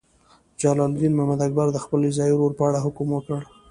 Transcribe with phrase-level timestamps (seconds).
[0.59, 3.39] جلال الدین محمد اکبر د خپل رضاعي ورور په اړه حکم وکړ.